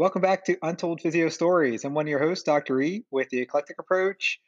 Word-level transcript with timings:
Welcome 0.00 0.22
back 0.22 0.46
to 0.46 0.56
Untold 0.62 1.02
Physio 1.02 1.28
Stories. 1.28 1.84
I'm 1.84 1.92
one 1.92 2.06
of 2.06 2.08
your 2.08 2.26
hosts, 2.26 2.44
Dr. 2.44 2.80
E, 2.80 3.04
with 3.10 3.28
the 3.28 3.42
Eclectic 3.42 3.76
Approach, 3.78 4.40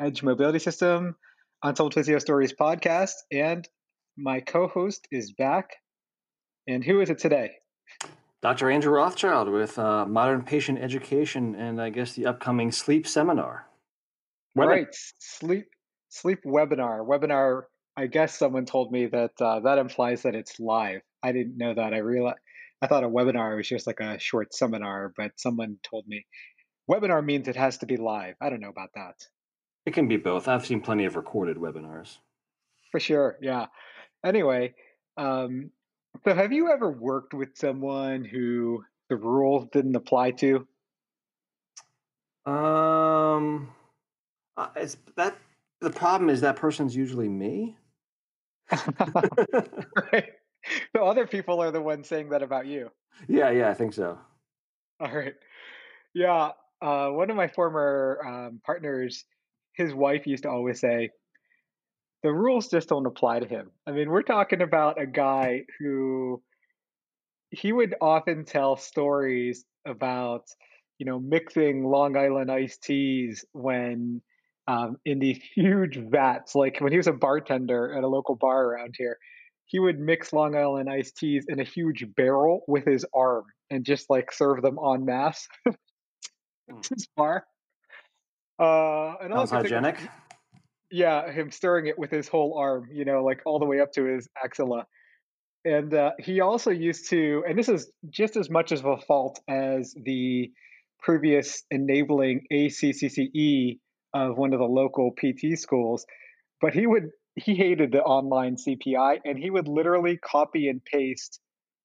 Edge 0.00 0.22
Mobility 0.22 0.60
System, 0.60 1.16
Untold 1.64 1.94
Physio 1.94 2.20
Stories 2.20 2.52
podcast, 2.52 3.14
and 3.32 3.68
my 4.16 4.38
co-host 4.38 5.08
is 5.10 5.32
back. 5.32 5.70
And 6.68 6.84
who 6.84 7.00
is 7.00 7.10
it 7.10 7.18
today? 7.18 7.56
Dr. 8.40 8.70
Andrew 8.70 8.92
Rothschild 8.92 9.48
with 9.48 9.76
uh, 9.80 10.06
Modern 10.06 10.44
Patient 10.44 10.78
Education 10.80 11.56
and 11.56 11.82
I 11.82 11.90
guess 11.90 12.12
the 12.12 12.26
upcoming 12.26 12.70
sleep 12.70 13.08
seminar. 13.08 13.66
Right, 14.54 14.86
sleep 15.18 15.64
sleep 16.08 16.38
webinar. 16.46 17.04
Webinar. 17.04 17.62
I 17.96 18.06
guess 18.06 18.38
someone 18.38 18.64
told 18.64 18.92
me 18.92 19.06
that 19.06 19.32
uh, 19.40 19.58
that 19.58 19.78
implies 19.78 20.22
that 20.22 20.36
it's 20.36 20.60
live. 20.60 21.00
I 21.20 21.32
didn't 21.32 21.58
know 21.58 21.74
that. 21.74 21.94
I 21.94 21.98
realized 21.98 22.38
I 22.80 22.86
thought 22.86 23.04
a 23.04 23.08
webinar 23.08 23.56
was 23.56 23.68
just 23.68 23.86
like 23.86 24.00
a 24.00 24.18
short 24.18 24.54
seminar, 24.54 25.12
but 25.16 25.32
someone 25.36 25.78
told 25.82 26.06
me 26.06 26.24
webinar 26.90 27.24
means 27.24 27.48
it 27.48 27.56
has 27.56 27.78
to 27.78 27.86
be 27.86 27.96
live. 27.96 28.34
I 28.40 28.50
don't 28.50 28.60
know 28.60 28.70
about 28.70 28.90
that. 28.94 29.14
It 29.86 29.94
can 29.94 30.08
be 30.08 30.16
both. 30.16 30.48
I've 30.48 30.66
seen 30.66 30.80
plenty 30.80 31.04
of 31.04 31.16
recorded 31.16 31.56
webinars. 31.56 32.18
For 32.92 33.00
sure. 33.00 33.38
Yeah. 33.40 33.66
Anyway, 34.24 34.74
um, 35.16 35.70
so 36.24 36.34
have 36.34 36.52
you 36.52 36.70
ever 36.70 36.90
worked 36.90 37.34
with 37.34 37.50
someone 37.56 38.24
who 38.24 38.84
the 39.08 39.16
rules 39.16 39.68
didn't 39.72 39.96
apply 39.96 40.32
to? 40.32 40.66
Um, 42.46 43.68
it's 44.76 44.96
that 45.16 45.36
the 45.80 45.90
problem 45.90 46.30
is 46.30 46.40
that 46.40 46.56
person's 46.56 46.96
usually 46.96 47.28
me. 47.28 47.76
right. 50.12 50.32
So 50.96 51.06
other 51.06 51.26
people 51.26 51.60
are 51.62 51.70
the 51.70 51.80
ones 51.80 52.08
saying 52.08 52.30
that 52.30 52.42
about 52.42 52.66
you. 52.66 52.90
Yeah, 53.28 53.50
yeah, 53.50 53.68
I 53.68 53.74
think 53.74 53.92
so. 53.92 54.18
All 55.00 55.14
right. 55.14 55.34
Yeah. 56.14 56.50
Uh, 56.80 57.08
one 57.10 57.30
of 57.30 57.36
my 57.36 57.48
former 57.48 58.20
um, 58.26 58.60
partners, 58.64 59.24
his 59.74 59.92
wife 59.92 60.26
used 60.26 60.44
to 60.44 60.50
always 60.50 60.80
say, 60.80 61.10
the 62.22 62.32
rules 62.32 62.68
just 62.68 62.88
don't 62.88 63.06
apply 63.06 63.40
to 63.40 63.46
him. 63.46 63.70
I 63.86 63.92
mean, 63.92 64.10
we're 64.10 64.22
talking 64.22 64.62
about 64.62 65.00
a 65.00 65.06
guy 65.06 65.64
who 65.78 66.42
he 67.50 67.72
would 67.72 67.94
often 68.00 68.44
tell 68.44 68.76
stories 68.76 69.64
about, 69.86 70.44
you 70.98 71.06
know, 71.06 71.18
mixing 71.20 71.84
Long 71.84 72.16
Island 72.16 72.50
iced 72.50 72.82
teas 72.82 73.44
when 73.52 74.20
um, 74.66 74.96
in 75.04 75.18
these 75.18 75.40
huge 75.54 75.96
vats. 75.96 76.54
Like 76.54 76.78
when 76.80 76.92
he 76.92 76.98
was 76.98 77.06
a 77.06 77.12
bartender 77.12 77.94
at 77.96 78.04
a 78.04 78.08
local 78.08 78.36
bar 78.36 78.64
around 78.64 78.94
here, 78.96 79.18
he 79.68 79.78
would 79.78 80.00
mix 80.00 80.32
Long 80.32 80.56
Island 80.56 80.88
iced 80.88 81.16
teas 81.18 81.44
in 81.46 81.60
a 81.60 81.64
huge 81.64 82.06
barrel 82.16 82.62
with 82.66 82.86
his 82.86 83.04
arm 83.14 83.44
and 83.70 83.84
just 83.84 84.08
like 84.08 84.32
serve 84.32 84.62
them 84.62 84.78
en 84.78 85.04
masse. 85.04 85.46
His 86.90 87.06
bar. 87.16 87.44
Uh, 88.58 89.14
and 89.22 89.32
Sounds 89.32 89.50
hygienic. 89.50 90.00
Of, 90.00 90.08
yeah, 90.90 91.30
him 91.30 91.50
stirring 91.50 91.86
it 91.86 91.98
with 91.98 92.10
his 92.10 92.28
whole 92.28 92.58
arm, 92.58 92.88
you 92.92 93.04
know, 93.04 93.22
like 93.22 93.40
all 93.46 93.58
the 93.58 93.66
way 93.66 93.80
up 93.80 93.92
to 93.92 94.04
his 94.04 94.28
axilla. 94.42 94.86
And 95.64 95.92
uh, 95.92 96.12
he 96.18 96.40
also 96.40 96.70
used 96.70 97.10
to, 97.10 97.44
and 97.48 97.58
this 97.58 97.68
is 97.68 97.90
just 98.08 98.36
as 98.36 98.48
much 98.48 98.72
of 98.72 98.84
a 98.84 98.96
fault 98.96 99.40
as 99.48 99.94
the 100.02 100.50
previous 101.00 101.62
enabling 101.70 102.46
ACCE 102.50 103.78
of 104.14 104.38
one 104.38 104.52
of 104.52 104.58
the 104.58 104.66
local 104.66 105.12
PT 105.12 105.58
schools, 105.58 106.06
but 106.60 106.72
he 106.72 106.86
would 106.86 107.10
he 107.38 107.54
hated 107.54 107.92
the 107.92 108.02
online 108.02 108.56
CPI 108.56 109.20
and 109.24 109.38
he 109.38 109.50
would 109.50 109.68
literally 109.68 110.16
copy 110.16 110.68
and 110.68 110.84
paste 110.84 111.40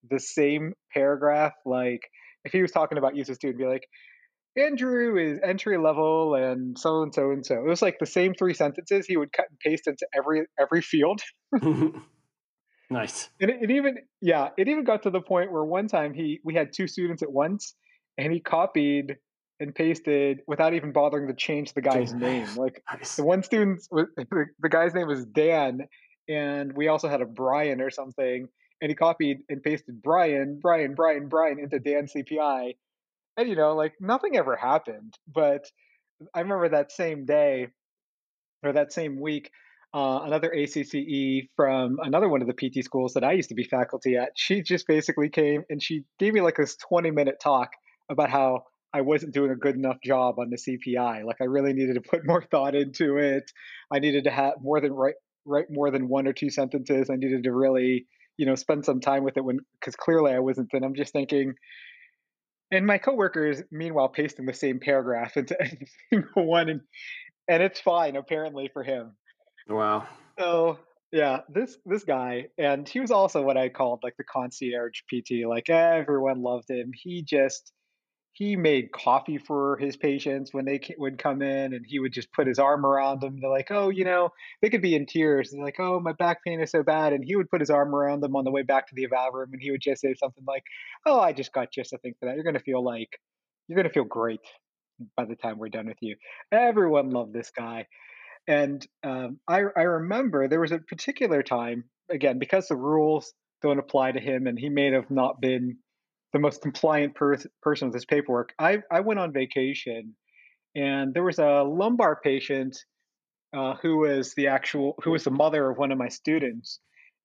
the 0.09 0.19
same 0.19 0.73
paragraph. 0.93 1.53
Like 1.65 2.01
if 2.45 2.51
he 2.51 2.61
was 2.61 2.71
talking 2.71 2.97
about 2.97 3.15
user 3.15 3.33
student, 3.33 3.59
be 3.59 3.65
like, 3.65 3.87
Andrew 4.55 5.17
is 5.17 5.39
entry 5.43 5.77
level 5.77 6.35
and 6.35 6.77
so 6.77 7.01
and 7.01 7.13
so 7.13 7.31
and 7.31 7.45
so. 7.45 7.55
It 7.55 7.67
was 7.67 7.81
like 7.81 7.97
the 7.99 8.05
same 8.05 8.33
three 8.35 8.53
sentences 8.53 9.05
he 9.07 9.17
would 9.17 9.31
cut 9.31 9.45
and 9.49 9.59
paste 9.59 9.87
into 9.87 10.05
every 10.15 10.43
every 10.59 10.81
field. 10.81 11.21
nice. 12.89 13.29
And 13.41 13.49
it, 13.49 13.63
it, 13.63 13.71
even 13.71 13.97
yeah, 14.21 14.49
it 14.57 14.67
even 14.67 14.83
got 14.83 15.03
to 15.03 15.09
the 15.09 15.21
point 15.21 15.51
where 15.51 15.63
one 15.63 15.87
time 15.87 16.13
he 16.13 16.39
we 16.43 16.53
had 16.53 16.71
two 16.71 16.87
students 16.87 17.23
at 17.23 17.31
once 17.31 17.73
and 18.17 18.31
he 18.31 18.39
copied 18.39 19.17
and 19.59 19.73
pasted 19.73 20.41
without 20.47 20.73
even 20.73 20.91
bothering 20.91 21.27
to 21.27 21.33
change 21.33 21.73
the 21.73 21.81
guy's 21.81 22.13
name. 22.13 22.47
Like 22.55 22.83
nice. 22.91 23.15
the 23.15 23.23
one 23.23 23.43
student, 23.43 23.81
the 23.91 24.69
guy's 24.69 24.93
name 24.93 25.07
was 25.07 25.25
Dan, 25.25 25.87
and 26.27 26.73
we 26.75 26.87
also 26.87 27.07
had 27.07 27.21
a 27.21 27.25
Brian 27.25 27.81
or 27.81 27.89
something, 27.89 28.47
and 28.81 28.89
he 28.89 28.95
copied 28.95 29.39
and 29.49 29.61
pasted 29.61 30.01
Brian, 30.01 30.59
Brian, 30.61 30.95
Brian, 30.95 31.27
Brian 31.27 31.59
into 31.59 31.79
Dan 31.79 32.07
CPI, 32.07 32.75
and 33.37 33.49
you 33.49 33.55
know, 33.55 33.75
like 33.75 33.93
nothing 33.99 34.37
ever 34.37 34.55
happened. 34.55 35.13
But 35.33 35.65
I 36.33 36.41
remember 36.41 36.69
that 36.69 36.91
same 36.91 37.25
day 37.25 37.67
or 38.63 38.73
that 38.73 38.93
same 38.93 39.19
week. 39.19 39.49
Uh, 39.95 40.21
another 40.23 40.49
ACCE 40.49 41.49
from 41.55 41.99
another 42.01 42.27
one 42.27 42.41
of 42.41 42.47
the 42.47 42.53
PT 42.53 42.83
schools 42.83 43.13
that 43.13 43.23
I 43.23 43.33
used 43.33 43.49
to 43.49 43.55
be 43.55 43.63
faculty 43.63 44.17
at. 44.17 44.31
She 44.35 44.63
just 44.63 44.87
basically 44.87 45.29
came 45.29 45.63
and 45.69 45.83
she 45.83 46.03
gave 46.17 46.33
me 46.33 46.41
like 46.41 46.55
this 46.55 46.75
20 46.77 47.11
minute 47.11 47.39
talk 47.39 47.69
about 48.09 48.31
how 48.31 48.63
I 48.93 49.01
wasn't 49.01 49.33
doing 49.33 49.51
a 49.51 49.55
good 49.55 49.75
enough 49.75 49.97
job 50.03 50.37
on 50.37 50.51
the 50.51 50.57
CPI. 50.57 51.25
Like 51.25 51.37
I 51.41 51.45
really 51.45 51.73
needed 51.73 51.95
to 51.95 52.01
put 52.01 52.21
more 52.25 52.43
thought 52.43 52.75
into 52.75 53.17
it. 53.17 53.51
I 53.91 53.99
needed 53.99 54.25
to 54.25 54.31
have 54.31 54.53
more 54.61 54.79
than 54.79 54.93
write 54.93 55.15
write 55.45 55.69
more 55.69 55.91
than 55.91 56.07
one 56.07 56.27
or 56.27 56.33
two 56.33 56.49
sentences. 56.49 57.09
I 57.09 57.15
needed 57.15 57.43
to 57.43 57.51
really, 57.51 58.05
you 58.37 58.45
know, 58.45 58.55
spend 58.55 58.85
some 58.85 59.01
time 59.01 59.23
with 59.23 59.35
it 59.37 59.43
when 59.43 59.59
because 59.79 59.95
clearly 59.95 60.31
I 60.31 60.39
wasn't. 60.39 60.69
And 60.73 60.85
I'm 60.85 60.95
just 60.95 61.13
thinking. 61.13 61.55
And 62.71 62.87
my 62.87 62.97
coworkers, 62.97 63.61
meanwhile, 63.71 64.09
pasting 64.09 64.45
the 64.45 64.53
same 64.53 64.79
paragraph 64.79 65.37
into 65.37 65.59
every 65.61 65.87
single 66.09 66.45
one, 66.45 66.69
and 66.69 66.81
and 67.47 67.63
it's 67.63 67.79
fine 67.79 68.15
apparently 68.15 68.69
for 68.71 68.83
him. 68.83 69.15
Wow. 69.67 70.07
So 70.39 70.79
yeah, 71.11 71.41
this 71.49 71.77
this 71.85 72.03
guy, 72.03 72.47
and 72.57 72.87
he 72.87 72.99
was 72.99 73.11
also 73.11 73.41
what 73.41 73.57
I 73.57 73.69
called 73.69 74.01
like 74.03 74.17
the 74.17 74.23
concierge 74.23 75.01
PT. 75.09 75.47
Like 75.47 75.69
everyone 75.69 76.41
loved 76.41 76.69
him. 76.69 76.91
He 76.93 77.23
just 77.23 77.71
he 78.33 78.55
made 78.55 78.91
coffee 78.91 79.37
for 79.37 79.77
his 79.77 79.95
patients 79.95 80.53
when 80.53 80.65
they 80.65 80.79
would 80.97 81.17
come 81.17 81.41
in, 81.41 81.73
and 81.73 81.85
he 81.87 81.99
would 81.99 82.13
just 82.13 82.31
put 82.33 82.47
his 82.47 82.59
arm 82.59 82.85
around 82.85 83.21
them. 83.21 83.37
They're 83.39 83.49
like, 83.49 83.71
"Oh, 83.71 83.89
you 83.89 84.03
know," 84.05 84.29
they 84.61 84.69
could 84.69 84.81
be 84.81 84.95
in 84.95 85.05
tears. 85.05 85.51
They're 85.51 85.63
like, 85.63 85.79
"Oh, 85.79 85.99
my 85.99 86.13
back 86.13 86.43
pain 86.45 86.59
is 86.59 86.71
so 86.71 86.83
bad," 86.83 87.13
and 87.13 87.23
he 87.23 87.35
would 87.35 87.49
put 87.49 87.61
his 87.61 87.69
arm 87.69 87.93
around 87.95 88.21
them 88.21 88.35
on 88.35 88.43
the 88.43 88.51
way 88.51 88.63
back 88.63 88.87
to 88.87 88.95
the 88.95 89.05
eval 89.05 89.31
room, 89.31 89.49
and 89.53 89.61
he 89.61 89.71
would 89.71 89.81
just 89.81 90.01
say 90.01 90.13
something 90.15 90.43
like, 90.47 90.63
"Oh, 91.05 91.19
I 91.19 91.33
just 91.33 91.53
got 91.53 91.71
just 91.71 91.93
a 91.93 91.97
thing 91.99 92.15
for 92.19 92.27
that. 92.27 92.35
You're 92.35 92.43
gonna 92.43 92.59
feel 92.59 92.83
like 92.83 93.19
you're 93.67 93.77
gonna 93.77 93.89
feel 93.93 94.03
great 94.05 94.41
by 95.17 95.25
the 95.25 95.35
time 95.35 95.57
we're 95.59 95.69
done 95.69 95.87
with 95.87 96.01
you." 96.01 96.15
Everyone 96.51 97.11
loved 97.11 97.33
this 97.33 97.51
guy. 97.51 97.87
And 98.47 98.85
um, 99.03 99.39
I, 99.47 99.63
I 99.75 99.83
remember 99.83 100.47
there 100.47 100.59
was 100.59 100.71
a 100.71 100.79
particular 100.79 101.43
time, 101.43 101.85
again, 102.09 102.39
because 102.39 102.67
the 102.67 102.75
rules 102.75 103.33
don't 103.61 103.79
apply 103.79 104.11
to 104.11 104.19
him 104.19 104.47
and 104.47 104.59
he 104.59 104.69
may 104.69 104.91
have 104.91 105.09
not 105.09 105.39
been 105.39 105.77
the 106.33 106.39
most 106.39 106.61
compliant 106.61 107.15
per- 107.15 107.37
person 107.61 107.87
with 107.87 107.93
this 107.93 108.05
paperwork. 108.05 108.53
I, 108.59 108.79
I 108.91 108.99
went 109.01 109.19
on 109.19 109.31
vacation 109.31 110.15
and 110.75 111.13
there 111.13 111.23
was 111.23 111.39
a 111.39 111.63
lumbar 111.63 112.19
patient 112.23 112.77
uh, 113.55 113.75
who 113.81 113.99
was 113.99 114.33
the 114.33 114.47
actual, 114.47 114.95
who 115.03 115.11
was 115.11 115.23
the 115.23 115.31
mother 115.31 115.69
of 115.69 115.77
one 115.77 115.91
of 115.91 115.97
my 115.97 116.09
students. 116.09 116.79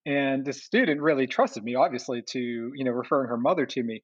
And 0.04 0.44
the 0.44 0.52
student 0.52 1.00
really 1.00 1.26
trusted 1.26 1.64
me, 1.64 1.74
obviously, 1.74 2.22
to, 2.28 2.38
you 2.38 2.84
know, 2.84 2.90
referring 2.90 3.28
her 3.28 3.38
mother 3.38 3.66
to 3.66 3.82
me. 3.82 4.02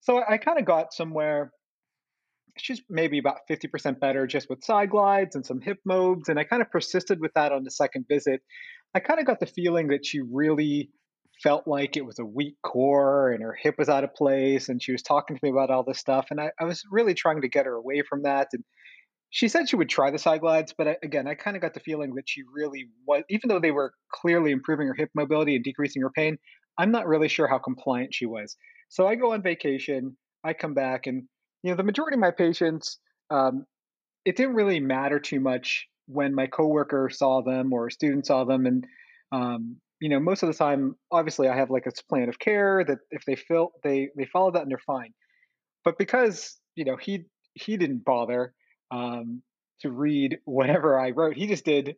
So 0.00 0.18
I, 0.18 0.34
I 0.34 0.38
kind 0.38 0.58
of 0.58 0.64
got 0.64 0.92
somewhere 0.92 1.50
she's 2.58 2.82
maybe 2.88 3.18
about 3.18 3.38
50% 3.50 4.00
better 4.00 4.26
just 4.26 4.48
with 4.48 4.64
side 4.64 4.90
glides 4.90 5.36
and 5.36 5.44
some 5.44 5.60
hip 5.60 5.78
mobs. 5.84 6.28
And 6.28 6.38
I 6.38 6.44
kind 6.44 6.62
of 6.62 6.70
persisted 6.70 7.20
with 7.20 7.32
that 7.34 7.52
on 7.52 7.64
the 7.64 7.70
second 7.70 8.06
visit. 8.08 8.40
I 8.94 9.00
kind 9.00 9.20
of 9.20 9.26
got 9.26 9.40
the 9.40 9.46
feeling 9.46 9.88
that 9.88 10.06
she 10.06 10.20
really 10.20 10.90
felt 11.42 11.66
like 11.66 11.96
it 11.96 12.06
was 12.06 12.18
a 12.18 12.24
weak 12.24 12.56
core 12.62 13.32
and 13.32 13.42
her 13.42 13.56
hip 13.60 13.76
was 13.78 13.88
out 13.88 14.04
of 14.04 14.14
place. 14.14 14.68
And 14.68 14.82
she 14.82 14.92
was 14.92 15.02
talking 15.02 15.36
to 15.36 15.40
me 15.42 15.50
about 15.50 15.70
all 15.70 15.84
this 15.84 15.98
stuff. 15.98 16.28
And 16.30 16.40
I, 16.40 16.50
I 16.60 16.64
was 16.64 16.82
really 16.90 17.14
trying 17.14 17.42
to 17.42 17.48
get 17.48 17.66
her 17.66 17.74
away 17.74 18.02
from 18.08 18.22
that. 18.22 18.48
And 18.52 18.64
she 19.30 19.48
said 19.48 19.68
she 19.68 19.76
would 19.76 19.88
try 19.88 20.10
the 20.10 20.18
side 20.18 20.40
glides, 20.40 20.72
but 20.76 20.88
I, 20.88 20.96
again, 21.02 21.26
I 21.26 21.34
kind 21.34 21.56
of 21.56 21.62
got 21.62 21.74
the 21.74 21.80
feeling 21.80 22.14
that 22.14 22.28
she 22.28 22.42
really 22.54 22.88
was, 23.06 23.22
even 23.28 23.48
though 23.48 23.60
they 23.60 23.70
were 23.70 23.92
clearly 24.12 24.50
improving 24.52 24.86
her 24.86 24.94
hip 24.94 25.10
mobility 25.14 25.56
and 25.56 25.64
decreasing 25.64 26.02
her 26.02 26.10
pain, 26.10 26.38
I'm 26.78 26.90
not 26.90 27.06
really 27.06 27.28
sure 27.28 27.48
how 27.48 27.58
compliant 27.58 28.14
she 28.14 28.26
was. 28.26 28.56
So 28.88 29.06
I 29.06 29.16
go 29.16 29.32
on 29.32 29.42
vacation, 29.42 30.16
I 30.44 30.52
come 30.52 30.74
back, 30.74 31.06
and 31.06 31.24
you 31.62 31.70
know, 31.70 31.76
the 31.76 31.82
majority 31.82 32.14
of 32.14 32.20
my 32.20 32.30
patients, 32.30 32.98
um, 33.30 33.66
it 34.24 34.36
didn't 34.36 34.54
really 34.54 34.80
matter 34.80 35.18
too 35.18 35.40
much 35.40 35.86
when 36.06 36.34
my 36.34 36.46
coworker 36.46 37.10
saw 37.10 37.42
them 37.42 37.72
or 37.72 37.88
a 37.88 37.90
student 37.90 38.26
saw 38.26 38.44
them. 38.44 38.66
And, 38.66 38.86
um, 39.32 39.76
you 40.00 40.08
know, 40.08 40.20
most 40.20 40.42
of 40.42 40.48
the 40.48 40.54
time, 40.54 40.96
obviously 41.10 41.48
I 41.48 41.56
have 41.56 41.70
like 41.70 41.86
a 41.86 41.92
plan 42.08 42.28
of 42.28 42.38
care 42.38 42.84
that 42.84 42.98
if 43.10 43.24
they 43.24 43.36
feel 43.36 43.72
they, 43.82 44.10
they 44.16 44.26
follow 44.26 44.50
that 44.52 44.62
and 44.62 44.70
they're 44.70 44.78
fine. 44.78 45.12
But 45.84 45.98
because, 45.98 46.56
you 46.74 46.84
know, 46.84 46.96
he, 46.96 47.24
he 47.54 47.76
didn't 47.76 48.04
bother, 48.04 48.52
um, 48.90 49.42
to 49.80 49.90
read 49.90 50.38
whatever 50.44 50.98
I 50.98 51.10
wrote, 51.10 51.36
he 51.36 51.46
just 51.46 51.64
did 51.64 51.96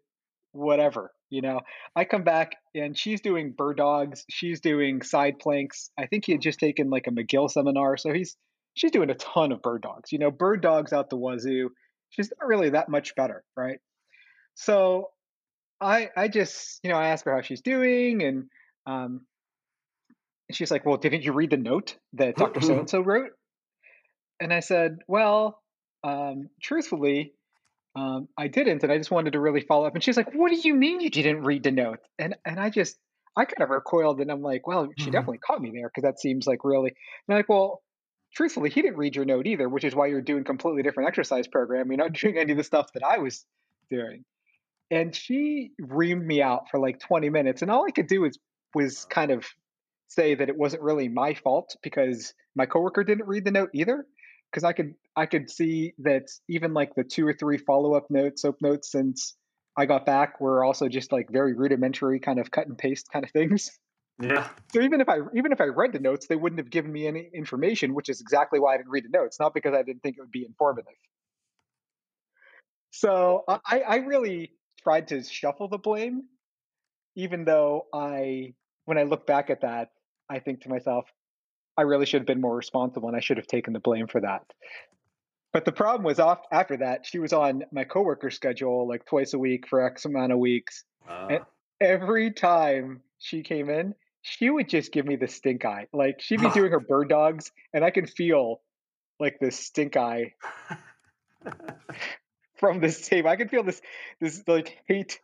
whatever, 0.53 1.13
you 1.31 1.43
know, 1.43 1.61
I 1.95 2.05
come 2.05 2.25
back 2.25 2.53
and 2.75 2.97
she's 2.97 3.21
doing 3.21 3.53
bird 3.57 3.77
dogs. 3.77 4.25
She's 4.31 4.61
doing 4.61 5.03
side 5.03 5.39
planks. 5.39 5.91
I 5.99 6.07
think 6.07 6.25
he 6.25 6.33
had 6.33 6.41
just 6.41 6.59
taken 6.59 6.91
like 6.91 7.07
a 7.07 7.11
McGill 7.11 7.51
seminar. 7.51 7.97
So 7.97 8.13
he's, 8.13 8.37
she's 8.75 8.91
doing 8.91 9.11
a 9.11 9.15
ton 9.15 9.53
of 9.53 9.61
bird 9.63 9.83
dogs. 9.83 10.13
You 10.13 10.19
know, 10.19 10.31
bird 10.31 10.63
dogs 10.63 10.93
out 10.93 11.11
the 11.11 11.17
wazoo. 11.17 11.71
She's 12.11 12.31
not 12.39 12.49
really 12.49 12.71
that 12.71 12.89
much 12.89 13.15
better, 13.15 13.45
right? 13.57 13.79
So 14.55 15.11
I 15.81 16.11
I 16.17 16.29
just 16.29 16.81
you 16.83 16.91
know 16.91 16.97
I 16.97 17.09
ask 17.09 17.25
her 17.25 17.35
how 17.35 17.43
she's 17.43 17.61
doing, 17.61 18.23
and 18.23 18.45
um, 18.87 19.21
and 20.49 20.57
she's 20.57 20.71
like, 20.71 20.85
"Well, 20.85 20.97
didn't 20.97 21.25
you 21.25 21.33
read 21.33 21.51
the 21.51 21.57
note 21.57 21.97
that 22.15 22.37
Doctor 22.37 22.61
So 22.61 22.79
and 22.79 22.91
So 22.91 23.01
wrote?" 23.01 23.31
And 24.41 24.53
I 24.53 24.61
said, 24.61 24.99
"Well, 25.07 25.61
um, 26.05 26.49
truthfully." 26.63 27.33
Um, 27.97 28.29
I 28.37 28.47
didn't, 28.47 28.85
and 28.85 28.93
I 28.93 28.99
just 28.99 29.11
wanted 29.11 29.33
to 29.33 29.41
really 29.41 29.63
follow 29.63 29.87
up. 29.87 29.95
And 29.95 30.05
she's 30.05 30.17
like, 30.17 30.33
"What 30.33 30.51
do 30.53 30.57
you 30.57 30.75
mean 30.75 31.01
you 31.01 31.11
didn't 31.11 31.43
read 31.43 31.65
the 31.65 31.73
note?" 31.73 31.99
And 32.19 32.37
and 32.45 32.61
I 32.61 32.71
just 32.71 32.97
I 33.37 33.45
kind 33.45 33.63
of 33.63 33.71
recoiled, 33.71 34.21
and 34.21 34.31
I'm 34.31 34.43
like, 34.43 34.67
"Well, 34.67 34.89
she 34.97 35.05
mm-hmm. 35.05 35.13
definitely 35.13 35.39
caught 35.39 35.61
me 35.61 35.71
there 35.75 35.89
because 35.89 36.03
that 36.03 36.21
seems 36.21 36.47
like 36.47 36.65
really." 36.65 36.91
And 36.91 37.35
I'm 37.35 37.37
like, 37.39 37.49
"Well, 37.49 37.83
truthfully, 38.35 38.71
he 38.71 38.83
didn't 38.83 38.99
read 38.99 39.17
your 39.17 39.25
note 39.25 39.47
either, 39.47 39.69
which 39.69 39.85
is 39.85 39.95
why 39.95 40.07
you're 40.07 40.21
doing 40.21 40.45
completely 40.45 40.83
different 40.83 41.09
exercise 41.09 41.49
program. 41.49 41.89
You're 41.89 41.99
not 41.99 42.13
doing 42.21 42.39
any 42.39 42.53
of 42.53 42.59
the 42.59 42.65
stuff 42.65 42.93
that 42.95 43.03
I 43.03 43.19
was 43.19 43.45
doing. 43.91 44.25
And 44.91 45.15
she 45.15 45.73
reamed 45.81 46.25
me 46.25 46.41
out 46.41 46.71
for 46.71 46.81
like 46.81 46.99
20 47.01 47.31
minutes. 47.31 47.63
And 47.63 47.71
all 47.71 47.87
I 47.87 47.91
could 47.91 48.07
do 48.07 48.23
was 48.23 48.39
was 48.75 49.05
kind 49.07 49.31
of 49.31 49.47
say 50.09 50.35
that 50.35 50.49
it 50.49 50.57
wasn't 50.57 50.83
really 50.83 51.09
my 51.09 51.35
fault 51.35 51.77
because 51.83 52.33
my 52.55 52.67
coworker 52.67 53.05
didn't 53.05 53.27
read 53.27 53.45
the 53.45 53.51
note 53.51 53.71
either. 53.75 54.07
Because 54.51 54.65
I 54.65 54.73
could 54.73 54.95
I 55.15 55.27
could 55.27 55.51
see 55.51 55.93
that 55.99 56.29
even 56.49 56.73
like 56.73 56.95
the 56.95 57.05
two 57.05 57.27
or 57.27 57.35
three 57.35 57.59
follow-up 57.59 58.11
notes, 58.11 58.43
soap 58.43 58.57
notes 58.63 58.91
since 58.91 59.37
I 59.77 59.87
got 59.87 60.07
back 60.07 60.41
were 60.41 60.65
also 60.65 60.89
just 60.89 61.13
like 61.13 61.31
very 61.31 61.53
rudimentary 61.53 62.19
kind 62.19 62.39
of 62.39 62.51
cut 62.51 62.67
and 62.67 62.77
paste 62.77 63.09
kind 63.13 63.25
of 63.25 63.31
things. 63.31 63.71
Yeah. 64.21 64.49
So 64.73 64.81
even 64.81 65.01
if 65.01 65.09
I 65.09 65.19
even 65.35 65.53
if 65.53 65.61
I 65.61 65.67
read 65.67 65.93
the 65.93 66.01
notes, 66.01 66.27
they 66.27 66.35
wouldn't 66.35 66.59
have 66.59 66.71
given 66.71 66.91
me 66.91 67.07
any 67.07 67.31
information, 67.33 67.95
which 67.95 68.09
is 68.09 68.21
exactly 68.21 68.59
why 68.59 68.75
I 68.75 68.77
didn't 68.79 68.91
read 68.91 69.05
the 69.05 69.17
notes, 69.17 69.39
not 69.39 69.55
because 69.55 69.75
I 69.75 69.83
didn't 69.83 70.03
think 70.03 70.17
it 70.17 70.21
would 70.21 70.33
be 70.33 70.45
informative. 70.45 70.95
So 72.91 73.45
I, 73.47 73.81
I 73.81 73.97
really 73.99 74.53
tried 74.89 75.09
to 75.09 75.23
shuffle 75.23 75.69
the 75.69 75.77
blame, 75.77 76.23
even 77.15 77.45
though 77.45 77.85
I 77.93 78.55
when 78.87 78.97
I 78.97 79.03
look 79.03 79.27
back 79.27 79.51
at 79.51 79.61
that, 79.61 79.91
I 80.31 80.39
think 80.39 80.63
to 80.63 80.71
myself, 80.71 81.05
I 81.77 81.83
really 81.83 82.07
should 82.07 82.23
have 82.23 82.27
been 82.27 82.41
more 82.41 82.57
responsible 82.57 83.07
and 83.07 83.15
I 83.15 83.21
should 83.21 83.37
have 83.37 83.47
taken 83.47 83.75
the 83.75 83.81
blame 83.81 84.07
for 84.07 84.23
that. 84.23 84.45
But 85.53 85.67
the 85.67 85.73
problem 85.73 86.05
was 86.05 86.19
off 86.19 86.41
after 86.51 86.79
that, 86.79 87.05
she 87.05 87.19
was 87.19 87.35
on 87.35 87.65
my 87.71 87.85
coworker 87.85 88.31
schedule 88.31 88.89
like 88.89 89.05
twice 89.05 89.35
a 89.35 89.39
week 89.39 89.69
for 89.69 89.85
X 89.85 90.07
amount 90.07 90.33
of 90.33 90.39
weeks. 90.39 90.85
Uh. 91.07 91.27
And 91.33 91.41
every 91.83 92.33
time 92.33 93.03
she 93.19 93.43
came 93.43 93.69
in, 93.69 93.95
she 94.23 94.49
would 94.49 94.71
just 94.71 94.91
give 94.91 95.05
me 95.05 95.17
the 95.17 95.29
stink 95.29 95.67
eye. 95.67 95.89
Like 95.93 96.23
she'd 96.23 96.41
be 96.41 96.49
doing 96.55 96.73
her 96.73 96.81
bird 96.81 97.11
dogs, 97.11 97.53
and 97.75 97.85
I 97.85 97.91
can 97.91 98.07
feel 98.07 98.63
like 99.21 99.37
this 99.39 99.59
stink 99.59 99.99
eye 99.99 100.33
from 102.59 102.81
this 102.81 103.07
table. 103.07 103.31
I 103.31 103.37
could 103.37 103.51
feel 103.51 103.63
this 103.63 103.81
this 104.21 104.43
like 104.47 104.79
hate 104.87 105.21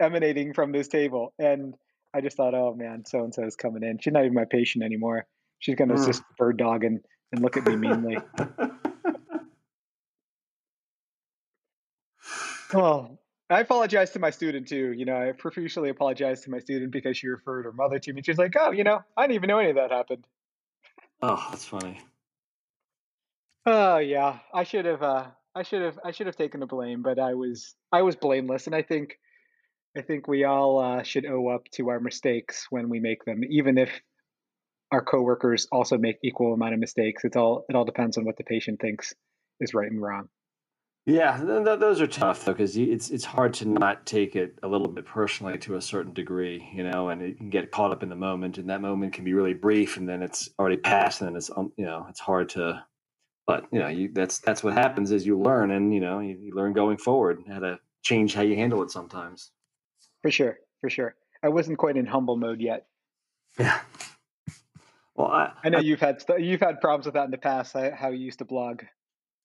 emanating 0.00 0.54
from 0.54 0.72
this 0.72 0.88
table, 0.88 1.34
and 1.38 1.74
I 2.14 2.20
just 2.20 2.36
thought, 2.36 2.54
oh 2.54 2.74
man, 2.74 3.04
so 3.06 3.24
and 3.24 3.34
so 3.34 3.44
is 3.44 3.56
coming 3.56 3.82
in. 3.82 3.98
She's 3.98 4.12
not 4.12 4.24
even 4.24 4.34
my 4.34 4.44
patient 4.44 4.84
anymore. 4.84 5.26
She's 5.58 5.76
gonna 5.76 5.94
mm. 5.94 6.06
just 6.06 6.22
bird 6.36 6.56
dog 6.56 6.84
and, 6.84 7.00
and 7.30 7.40
look 7.40 7.56
at 7.56 7.64
me 7.64 7.76
meanly. 7.76 8.18
oh, 12.74 13.18
I 13.48 13.60
apologize 13.60 14.10
to 14.10 14.18
my 14.18 14.30
student 14.30 14.68
too. 14.68 14.92
You 14.92 15.04
know, 15.04 15.16
I 15.16 15.32
profusely 15.32 15.88
apologize 15.88 16.42
to 16.42 16.50
my 16.50 16.58
student 16.58 16.92
because 16.92 17.16
she 17.16 17.28
referred 17.28 17.64
her 17.64 17.72
mother 17.72 17.98
to 17.98 18.12
me. 18.12 18.22
She's 18.22 18.38
like, 18.38 18.54
"Oh, 18.58 18.72
you 18.72 18.84
know, 18.84 19.02
I 19.16 19.22
didn't 19.22 19.36
even 19.36 19.48
know 19.48 19.58
any 19.58 19.70
of 19.70 19.76
that 19.76 19.90
happened." 19.90 20.26
Oh, 21.22 21.46
that's 21.50 21.64
funny. 21.64 22.00
Oh 23.64 23.98
yeah, 23.98 24.40
I 24.52 24.64
should 24.64 24.86
have. 24.86 25.02
Uh, 25.02 25.26
I 25.54 25.62
should 25.62 25.82
have. 25.82 25.98
I 26.04 26.12
should 26.12 26.26
have 26.26 26.36
taken 26.36 26.60
the 26.60 26.66
blame, 26.66 27.02
but 27.02 27.18
I 27.18 27.34
was. 27.34 27.74
I 27.90 28.02
was 28.02 28.16
blameless, 28.16 28.66
and 28.66 28.74
I 28.74 28.82
think. 28.82 29.18
I 29.96 30.00
think 30.00 30.26
we 30.26 30.44
all 30.44 30.78
uh, 30.78 31.02
should 31.02 31.26
owe 31.26 31.48
up 31.48 31.64
to 31.74 31.90
our 31.90 32.00
mistakes 32.00 32.66
when 32.70 32.88
we 32.88 32.98
make 32.98 33.26
them, 33.26 33.42
even 33.50 33.76
if 33.76 33.90
our 34.90 35.04
coworkers 35.04 35.66
also 35.70 35.98
make 35.98 36.16
equal 36.24 36.54
amount 36.54 36.72
of 36.72 36.80
mistakes. 36.80 37.24
It's 37.24 37.36
all. 37.36 37.64
It 37.68 37.76
all 37.76 37.84
depends 37.84 38.16
on 38.16 38.24
what 38.24 38.36
the 38.36 38.44
patient 38.44 38.80
thinks 38.80 39.12
is 39.60 39.74
right 39.74 39.90
and 39.90 40.00
wrong. 40.00 40.28
Yeah, 41.04 41.36
th- 41.36 41.64
th- 41.64 41.80
those 41.80 42.00
are 42.00 42.06
tough 42.06 42.44
though 42.44 42.52
because 42.52 42.76
it's 42.76 43.10
it's 43.10 43.24
hard 43.24 43.54
to 43.54 43.68
not 43.68 44.06
take 44.06 44.36
it 44.36 44.58
a 44.62 44.68
little 44.68 44.86
bit 44.86 45.04
personally 45.04 45.58
to 45.58 45.74
a 45.74 45.80
certain 45.82 46.12
degree, 46.12 46.68
you 46.72 46.88
know, 46.88 47.08
and 47.08 47.20
it 47.20 47.38
can 47.38 47.50
get 47.50 47.72
caught 47.72 47.90
up 47.90 48.04
in 48.04 48.08
the 48.08 48.14
moment, 48.14 48.58
and 48.58 48.70
that 48.70 48.80
moment 48.80 49.12
can 49.12 49.24
be 49.24 49.34
really 49.34 49.54
brief, 49.54 49.96
and 49.96 50.08
then 50.08 50.22
it's 50.22 50.48
already 50.60 50.76
passed, 50.76 51.20
and 51.20 51.28
then 51.28 51.36
it's 51.36 51.50
um, 51.56 51.72
you 51.76 51.84
know 51.84 52.06
it's 52.08 52.20
hard 52.20 52.50
to, 52.50 52.84
but 53.46 53.66
you 53.72 53.78
know 53.78 53.88
you 53.88 54.10
that's 54.12 54.38
that's 54.38 54.62
what 54.62 54.74
happens 54.74 55.10
is 55.10 55.26
you 55.26 55.38
learn, 55.38 55.70
and 55.70 55.92
you 55.94 56.00
know 56.00 56.20
you, 56.20 56.38
you 56.40 56.54
learn 56.54 56.72
going 56.72 56.96
forward 56.96 57.42
how 57.48 57.58
to 57.58 57.78
change 58.02 58.34
how 58.34 58.42
you 58.42 58.56
handle 58.56 58.82
it 58.82 58.90
sometimes. 58.90 59.50
For 60.22 60.30
sure, 60.30 60.58
for 60.80 60.90
sure. 60.90 61.14
I 61.42 61.48
wasn't 61.48 61.78
quite 61.78 61.96
in 61.96 62.06
humble 62.06 62.36
mode 62.36 62.60
yet. 62.60 62.86
Yeah. 63.58 63.80
Well, 65.14 65.28
I, 65.28 65.52
I 65.62 65.68
know 65.68 65.78
I, 65.78 65.82
you've 65.82 66.00
had 66.00 66.22
you've 66.38 66.60
had 66.60 66.80
problems 66.80 67.06
with 67.06 67.14
that 67.14 67.24
in 67.24 67.30
the 67.30 67.38
past. 67.38 67.74
How 67.74 68.10
you 68.10 68.24
used 68.24 68.38
to 68.38 68.44
blog. 68.44 68.82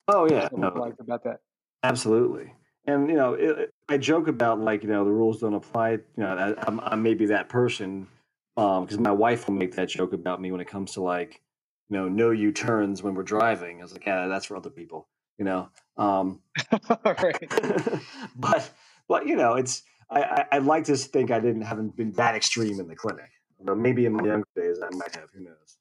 Oh 0.07 0.27
yeah, 0.29 0.47
no. 0.55 0.67
about 0.67 1.23
that. 1.25 1.41
Absolutely. 1.83 2.53
And 2.85 3.09
you 3.09 3.15
know, 3.15 3.33
it, 3.33 3.73
I 3.89 3.97
joke 3.97 4.27
about 4.27 4.59
like 4.59 4.83
you 4.83 4.89
know 4.89 5.03
the 5.03 5.11
rules 5.11 5.41
don't 5.41 5.53
apply. 5.53 5.91
You 5.91 6.01
know, 6.17 6.55
I, 6.57 6.65
I'm, 6.67 6.79
I'm 6.79 7.03
maybe 7.03 7.25
that 7.27 7.49
person 7.49 8.07
because 8.55 8.97
um, 8.97 9.03
my 9.03 9.11
wife 9.11 9.47
will 9.47 9.55
make 9.55 9.75
that 9.75 9.89
joke 9.89 10.13
about 10.13 10.41
me 10.41 10.51
when 10.51 10.61
it 10.61 10.67
comes 10.67 10.93
to 10.93 11.01
like 11.01 11.41
you 11.89 11.97
know 11.97 12.07
no 12.07 12.31
U 12.31 12.51
turns 12.51 13.01
when 13.01 13.15
we're 13.15 13.23
driving. 13.23 13.79
I 13.79 13.83
was 13.83 13.93
like, 13.93 14.05
yeah, 14.05 14.27
that's 14.27 14.45
for 14.45 14.57
other 14.57 14.69
people. 14.69 15.07
You 15.37 15.45
know, 15.45 15.69
um, 15.97 16.41
right? 17.05 17.51
but 18.35 18.69
but 19.07 19.27
you 19.27 19.35
know, 19.35 19.53
it's 19.53 19.83
I, 20.09 20.45
I, 20.51 20.59
would 20.59 20.67
like 20.67 20.85
to 20.85 20.97
think 20.97 21.31
I 21.31 21.39
didn't 21.39 21.61
haven't 21.61 21.95
been 21.95 22.11
that 22.13 22.35
extreme 22.35 22.79
in 22.79 22.87
the 22.87 22.95
clinic. 22.95 23.29
maybe 23.63 24.05
in 24.05 24.13
my 24.13 24.23
younger 24.23 24.47
days 24.55 24.79
I 24.81 24.95
might 24.95 25.15
have. 25.15 25.29
Who 25.33 25.43
knows? 25.43 25.77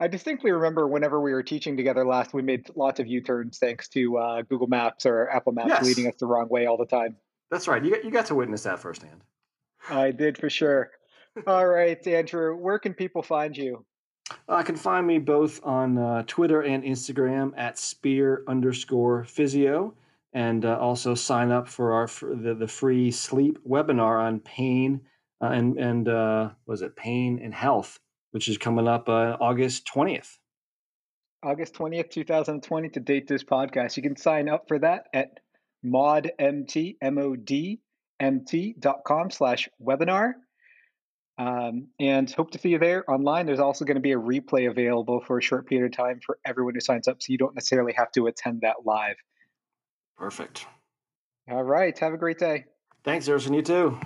I 0.00 0.06
distinctly 0.06 0.52
remember 0.52 0.86
whenever 0.86 1.20
we 1.20 1.32
were 1.32 1.42
teaching 1.42 1.76
together 1.76 2.06
last, 2.06 2.32
we 2.32 2.42
made 2.42 2.68
lots 2.76 3.00
of 3.00 3.08
U-turns 3.08 3.58
thanks 3.58 3.88
to 3.88 4.16
uh, 4.16 4.42
Google 4.42 4.68
Maps 4.68 5.06
or 5.06 5.28
Apple 5.28 5.52
Maps 5.52 5.68
yes. 5.70 5.84
leading 5.84 6.06
us 6.06 6.14
the 6.20 6.26
wrong 6.26 6.48
way 6.48 6.66
all 6.66 6.76
the 6.76 6.86
time. 6.86 7.16
That's 7.50 7.66
right. 7.66 7.84
You 7.84 7.96
you 8.04 8.10
got 8.10 8.26
to 8.26 8.34
witness 8.34 8.62
that 8.64 8.78
firsthand. 8.78 9.22
I 9.88 10.12
did 10.12 10.38
for 10.38 10.50
sure. 10.50 10.90
all 11.46 11.66
right, 11.66 12.04
Andrew, 12.06 12.56
where 12.56 12.78
can 12.78 12.94
people 12.94 13.22
find 13.22 13.56
you? 13.56 13.84
Uh, 14.48 14.62
can 14.62 14.76
find 14.76 15.06
me 15.06 15.18
both 15.18 15.60
on 15.64 15.98
uh, 15.98 16.22
Twitter 16.26 16.62
and 16.62 16.84
Instagram 16.84 17.52
at 17.56 17.78
spear 17.78 18.44
underscore 18.46 19.24
physio, 19.24 19.94
and 20.32 20.64
uh, 20.64 20.78
also 20.78 21.14
sign 21.14 21.50
up 21.50 21.66
for 21.66 21.92
our 21.92 22.06
for 22.06 22.34
the 22.34 22.54
the 22.54 22.68
free 22.68 23.10
sleep 23.10 23.58
webinar 23.66 24.20
on 24.20 24.40
pain 24.40 25.00
uh, 25.42 25.46
and 25.46 25.78
and 25.78 26.08
uh, 26.08 26.50
was 26.66 26.82
it 26.82 26.94
pain 26.94 27.40
and 27.42 27.54
health, 27.54 27.98
which 28.32 28.48
is 28.48 28.58
coming 28.58 28.86
up 28.86 29.08
uh, 29.08 29.36
August 29.40 29.86
twentieth. 29.86 30.38
August 31.42 31.74
twentieth, 31.74 32.10
two 32.10 32.24
thousand 32.24 32.62
twenty, 32.62 32.88
to 32.90 33.00
date 33.00 33.28
this 33.28 33.44
podcast. 33.44 33.96
You 33.96 34.02
can 34.02 34.16
sign 34.16 34.48
up 34.48 34.68
for 34.68 34.78
that 34.80 35.06
at 35.14 35.40
modmt 35.84 36.96
m 37.00 37.18
o 37.18 37.36
d 37.36 37.80
m 38.20 38.44
t 38.44 38.74
dot 38.78 39.04
com 39.06 39.30
slash 39.30 39.68
webinar. 39.80 40.32
Um, 41.38 41.86
and 42.00 42.28
hope 42.30 42.50
to 42.50 42.58
see 42.58 42.70
you 42.70 42.78
there 42.78 43.08
online. 43.08 43.46
There's 43.46 43.60
also 43.60 43.84
going 43.84 43.94
to 43.94 44.00
be 44.00 44.12
a 44.12 44.18
replay 44.18 44.68
available 44.68 45.20
for 45.20 45.38
a 45.38 45.42
short 45.42 45.66
period 45.66 45.86
of 45.86 45.96
time 45.96 46.20
for 46.24 46.38
everyone 46.44 46.74
who 46.74 46.80
signs 46.80 47.06
up, 47.06 47.22
so 47.22 47.32
you 47.32 47.38
don't 47.38 47.54
necessarily 47.54 47.92
have 47.92 48.10
to 48.12 48.26
attend 48.26 48.62
that 48.62 48.84
live. 48.84 49.16
Perfect. 50.16 50.66
All 51.48 51.62
right. 51.62 51.96
Have 51.98 52.12
a 52.12 52.18
great 52.18 52.38
day. 52.38 52.64
Thanks, 53.04 53.28
Erson. 53.28 53.54
You 53.54 53.62
too. 53.62 54.00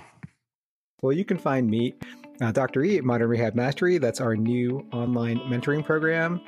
Well, 1.01 1.11
you 1.11 1.25
can 1.25 1.39
find 1.39 1.69
me, 1.69 1.95
uh, 2.39 2.51
Dr. 2.51 2.83
E, 2.83 2.97
at 2.97 3.03
Modern 3.03 3.27
Rehab 3.27 3.55
Mastery. 3.55 3.97
That's 3.97 4.21
our 4.21 4.35
new 4.35 4.87
online 4.93 5.39
mentoring 5.39 5.83
program. 5.83 6.39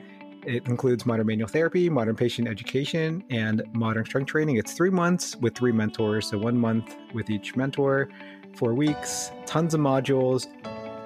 It 0.46 0.68
includes 0.68 1.08
modern 1.08 1.26
manual 1.26 1.50
therapy, 1.50 1.90
modern 1.90 2.16
patient 2.16 2.48
education, 2.48 3.24
and 3.32 3.64
modern 3.74 4.06
strength 4.06 4.28
training. 4.28 4.58
It's 4.58 4.74
three 4.74 4.92
months 4.92 5.36
with 5.38 5.56
three 5.56 5.72
mentors, 5.72 6.30
so 6.30 6.38
one 6.38 6.56
month 6.56 6.96
with 7.16 7.32
each 7.32 7.56
mentor, 7.56 8.08
four 8.56 8.76
weeks, 8.76 9.32
tons 9.48 9.74
of 9.74 9.82
modules, 9.82 10.48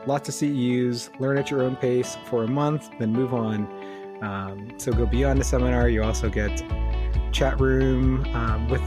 lots 0.06 0.30
of 0.30 0.36
CEUs, 0.36 1.10
learn 1.20 1.38
at 1.38 1.50
your 1.52 1.62
own 1.64 1.76
pace 1.76 2.18
for 2.26 2.44
a 2.44 2.48
month, 2.48 2.90
then 3.00 3.12
move 3.12 3.34
on. 3.34 3.68
Um, 4.22 4.74
so 4.78 4.92
go 4.92 5.06
beyond 5.06 5.40
the 5.40 5.44
seminar. 5.44 5.90
You 5.90 6.04
also 6.04 6.30
get 6.30 6.64
chat 7.32 7.60
room 7.60 8.26
um, 8.36 8.70
with 8.70 8.82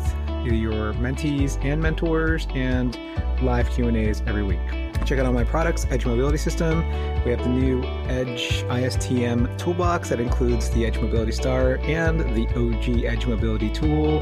your 0.45 0.92
mentees 0.95 1.62
and 1.64 1.81
mentors 1.81 2.47
and 2.54 2.99
live 3.42 3.71
Q&As 3.71 4.23
every 4.26 4.42
week. 4.42 4.61
Check 5.04 5.19
out 5.19 5.26
all 5.26 5.33
my 5.33 5.45
products, 5.45 5.87
Edge 5.90 6.07
Mobility 6.07 6.38
System. 6.38 6.78
We 7.25 7.33
have 7.33 7.42
the 7.42 7.49
new 7.49 7.83
Edge 8.09 8.62
ISTM 8.64 9.59
toolbox 9.59 10.09
that 10.11 10.21
includes 10.21 10.71
the 10.71 10.87
Edge 10.87 10.99
Mobility 10.99 11.33
Star 11.33 11.78
and 11.83 12.21
the 12.21 12.47
OG 12.54 13.04
Edge 13.04 13.26
Mobility 13.26 13.69
tool, 13.71 14.21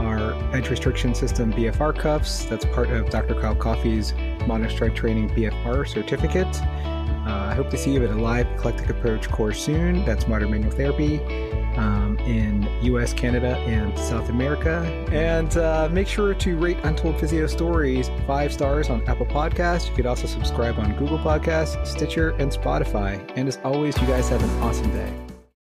our 0.00 0.34
Edge 0.54 0.70
Restriction 0.70 1.14
System 1.14 1.52
BFR 1.52 1.98
cuffs. 1.98 2.44
That's 2.44 2.64
part 2.66 2.90
of 2.90 3.10
Dr. 3.10 3.34
Kyle 3.34 3.54
Coffey's 3.54 4.12
Modern 4.46 4.70
Strength 4.70 4.96
Training 4.96 5.30
BFR 5.30 5.86
certificate. 5.88 6.46
Uh, 7.26 7.48
I 7.50 7.54
hope 7.54 7.70
to 7.70 7.76
see 7.76 7.92
you 7.92 8.04
at 8.04 8.10
a 8.10 8.14
live 8.14 8.46
eclectic 8.52 8.88
approach 8.88 9.28
course 9.28 9.60
soon. 9.60 10.04
That's 10.04 10.28
modern 10.28 10.52
manual 10.52 10.70
therapy 10.70 11.20
um, 11.76 12.16
in 12.20 12.68
US, 12.84 13.12
Canada, 13.12 13.56
and 13.66 13.98
South 13.98 14.28
America. 14.28 14.82
And 15.10 15.56
uh, 15.56 15.88
make 15.90 16.06
sure 16.06 16.34
to 16.34 16.56
rate 16.56 16.78
Untold 16.84 17.18
Physio 17.18 17.46
Stories 17.46 18.10
five 18.26 18.52
stars 18.52 18.90
on 18.90 19.02
Apple 19.08 19.26
Podcasts. 19.26 19.88
You 19.88 19.96
could 19.96 20.06
also 20.06 20.26
subscribe 20.26 20.78
on 20.78 20.96
Google 20.96 21.18
Podcasts, 21.18 21.84
Stitcher, 21.86 22.30
and 22.38 22.50
Spotify. 22.50 23.20
And 23.36 23.48
as 23.48 23.58
always, 23.64 24.00
you 24.00 24.06
guys 24.06 24.28
have 24.28 24.42
an 24.42 24.50
awesome 24.62 24.90
day. 24.92 25.25